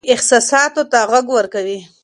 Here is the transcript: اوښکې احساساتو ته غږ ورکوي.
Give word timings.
اوښکې 0.03 0.13
احساساتو 0.15 0.81
ته 0.91 0.99
غږ 1.11 1.25
ورکوي. 1.35 1.79